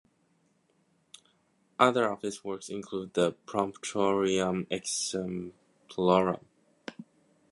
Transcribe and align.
Other 1.77 2.09
of 2.11 2.23
his 2.23 2.43
works 2.43 2.69
include 2.69 3.13
the 3.13 3.33
"Promptuarium 3.45 4.65
Exemplorum". 4.71 6.43